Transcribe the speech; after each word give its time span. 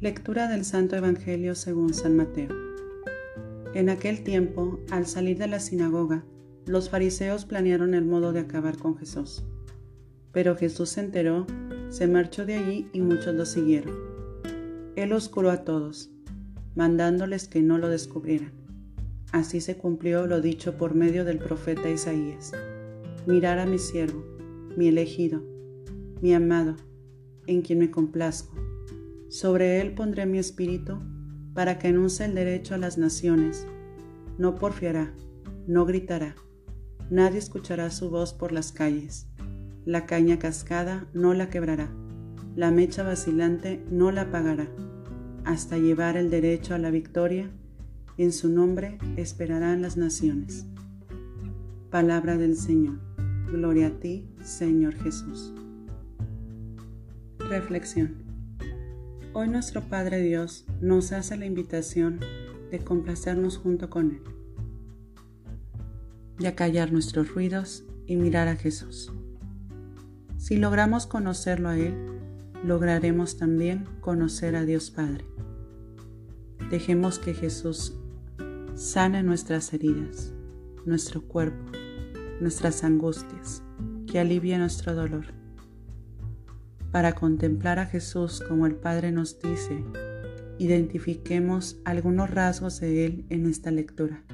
Lectura 0.00 0.46
del 0.46 0.64
Santo 0.64 0.94
Evangelio 0.94 1.56
según 1.56 1.92
San 1.92 2.14
Mateo. 2.14 2.50
En 3.74 3.88
aquel 3.88 4.22
tiempo, 4.22 4.78
al 4.92 5.06
salir 5.06 5.38
de 5.38 5.48
la 5.48 5.58
sinagoga, 5.58 6.24
los 6.66 6.88
fariseos 6.88 7.44
planearon 7.44 7.94
el 7.94 8.04
modo 8.04 8.32
de 8.32 8.38
acabar 8.38 8.78
con 8.78 8.96
Jesús. 8.96 9.44
Pero 10.30 10.54
Jesús 10.54 10.90
se 10.90 11.00
enteró, 11.00 11.48
se 11.88 12.06
marchó 12.06 12.46
de 12.46 12.54
allí 12.54 12.88
y 12.92 13.00
muchos 13.00 13.34
lo 13.34 13.44
siguieron. 13.44 13.92
Él 14.94 15.08
los 15.08 15.28
curó 15.28 15.50
a 15.50 15.64
todos, 15.64 16.12
mandándoles 16.76 17.48
que 17.48 17.60
no 17.60 17.76
lo 17.76 17.88
descubrieran. 17.88 18.52
Así 19.32 19.60
se 19.60 19.78
cumplió 19.78 20.28
lo 20.28 20.40
dicho 20.40 20.78
por 20.78 20.94
medio 20.94 21.24
del 21.24 21.40
profeta 21.40 21.90
Isaías. 21.90 22.52
Mirar 23.26 23.58
a 23.58 23.66
mi 23.66 23.80
siervo, 23.80 24.24
mi 24.76 24.86
elegido, 24.86 25.42
mi 26.20 26.34
amado, 26.34 26.76
en 27.48 27.62
quien 27.62 27.80
me 27.80 27.90
complazco. 27.90 28.67
Sobre 29.28 29.80
él 29.80 29.94
pondré 29.94 30.26
mi 30.26 30.38
espíritu 30.38 30.98
para 31.54 31.78
que 31.78 31.88
anuncie 31.88 32.24
el 32.24 32.34
derecho 32.34 32.74
a 32.74 32.78
las 32.78 32.98
naciones. 32.98 33.66
No 34.38 34.54
porfiará, 34.54 35.12
no 35.66 35.84
gritará, 35.84 36.36
nadie 37.10 37.38
escuchará 37.38 37.90
su 37.90 38.10
voz 38.10 38.32
por 38.32 38.52
las 38.52 38.72
calles. 38.72 39.26
La 39.84 40.06
caña 40.06 40.38
cascada 40.38 41.08
no 41.12 41.34
la 41.34 41.50
quebrará, 41.50 41.90
la 42.56 42.70
mecha 42.70 43.02
vacilante 43.02 43.84
no 43.90 44.10
la 44.12 44.22
apagará, 44.22 44.68
hasta 45.44 45.78
llevar 45.78 46.16
el 46.16 46.30
derecho 46.30 46.74
a 46.74 46.78
la 46.78 46.90
victoria. 46.90 47.50
En 48.16 48.32
su 48.32 48.48
nombre 48.48 48.98
esperarán 49.16 49.82
las 49.82 49.96
naciones. 49.96 50.66
Palabra 51.90 52.36
del 52.36 52.56
Señor. 52.56 52.98
Gloria 53.50 53.88
a 53.88 54.00
ti, 54.00 54.28
Señor 54.42 54.94
Jesús. 54.96 55.54
Reflexión. 57.38 58.27
Hoy 59.34 59.46
nuestro 59.48 59.82
Padre 59.82 60.22
Dios 60.22 60.64
nos 60.80 61.12
hace 61.12 61.36
la 61.36 61.44
invitación 61.44 62.18
de 62.70 62.78
complacernos 62.78 63.58
junto 63.58 63.90
con 63.90 64.12
Él, 64.12 64.22
de 66.38 66.48
acallar 66.48 66.92
nuestros 66.92 67.34
ruidos 67.34 67.84
y 68.06 68.16
mirar 68.16 68.48
a 68.48 68.56
Jesús. 68.56 69.12
Si 70.38 70.56
logramos 70.56 71.06
conocerlo 71.06 71.68
a 71.68 71.76
Él, 71.76 71.94
lograremos 72.64 73.36
también 73.36 73.84
conocer 74.00 74.56
a 74.56 74.64
Dios 74.64 74.90
Padre. 74.90 75.26
Dejemos 76.70 77.18
que 77.18 77.34
Jesús 77.34 77.94
sane 78.76 79.22
nuestras 79.22 79.74
heridas, 79.74 80.32
nuestro 80.86 81.20
cuerpo, 81.22 81.70
nuestras 82.40 82.82
angustias, 82.82 83.62
que 84.06 84.18
alivie 84.18 84.56
nuestro 84.56 84.94
dolor 84.94 85.37
para 86.90 87.14
contemplar 87.14 87.78
a 87.78 87.86
Jesús 87.86 88.42
como 88.46 88.66
el 88.66 88.74
Padre 88.74 89.12
nos 89.12 89.38
dice, 89.40 89.84
identifiquemos 90.58 91.80
algunos 91.84 92.30
rasgos 92.30 92.80
de 92.80 93.06
Él 93.06 93.26
en 93.28 93.46
esta 93.46 93.70
lectura. 93.70 94.24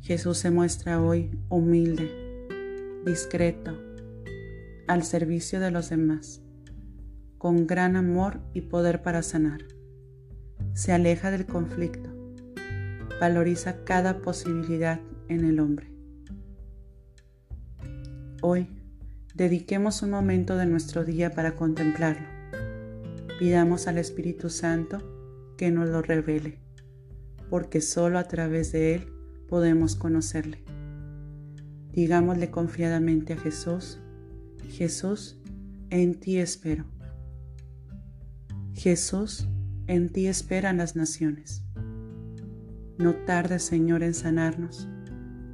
Jesús 0.00 0.38
se 0.38 0.50
muestra 0.50 1.02
hoy 1.02 1.30
humilde, 1.48 2.10
discreto, 3.04 3.76
al 4.86 5.02
servicio 5.02 5.60
de 5.60 5.70
los 5.70 5.90
demás, 5.90 6.40
con 7.36 7.66
gran 7.66 7.94
amor 7.94 8.40
y 8.54 8.62
poder 8.62 9.02
para 9.02 9.22
sanar. 9.22 9.60
Se 10.72 10.92
aleja 10.92 11.30
del 11.30 11.44
conflicto, 11.44 12.10
valoriza 13.20 13.84
cada 13.84 14.20
posibilidad 14.22 15.00
en 15.28 15.44
el 15.44 15.60
hombre. 15.60 15.92
Hoy 18.40 18.68
Dediquemos 19.38 20.02
un 20.02 20.10
momento 20.10 20.56
de 20.56 20.66
nuestro 20.66 21.04
día 21.04 21.30
para 21.30 21.54
contemplarlo. 21.54 22.26
Pidamos 23.38 23.86
al 23.86 23.98
Espíritu 23.98 24.50
Santo 24.50 25.54
que 25.56 25.70
nos 25.70 25.88
lo 25.88 26.02
revele, 26.02 26.58
porque 27.48 27.80
solo 27.80 28.18
a 28.18 28.24
través 28.24 28.72
de 28.72 28.96
Él 28.96 29.12
podemos 29.48 29.94
conocerle. 29.94 30.64
Digámosle 31.92 32.50
confiadamente 32.50 33.34
a 33.34 33.36
Jesús, 33.36 34.00
Jesús, 34.70 35.38
en 35.90 36.16
ti 36.18 36.38
espero. 36.38 36.86
Jesús, 38.74 39.46
en 39.86 40.08
ti 40.08 40.26
esperan 40.26 40.78
las 40.78 40.96
naciones. 40.96 41.62
No 42.98 43.14
tardes, 43.14 43.62
Señor, 43.62 44.02
en 44.02 44.14
sanarnos. 44.14 44.88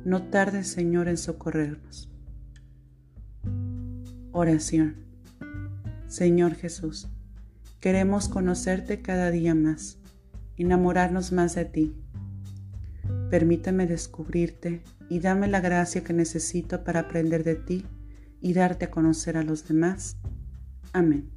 No 0.06 0.22
tardes, 0.31 0.69
Señor, 0.69 1.06
en 1.06 1.19
socorrernos. 1.19 2.14
Oración. 4.37 4.97
Señor 6.09 6.56
Jesús, 6.56 7.06
queremos 7.78 8.28
conocerte 8.28 9.00
cada 9.00 9.31
día 9.31 9.55
más, 9.55 9.99
enamorarnos 10.56 11.31
más 11.31 11.55
de 11.55 11.67
ti. 11.67 11.95
Permíteme 13.31 13.87
descubrirte 13.87 14.83
y 15.09 15.21
dame 15.21 15.47
la 15.47 15.61
gracia 15.61 16.03
que 16.03 16.12
necesito 16.12 16.83
para 16.83 16.99
aprender 16.99 17.45
de 17.45 17.55
ti 17.55 17.87
y 18.41 18.55
darte 18.55 18.87
a 18.87 18.91
conocer 18.91 19.37
a 19.37 19.45
los 19.45 19.69
demás. 19.69 20.17
Amén. 20.93 21.31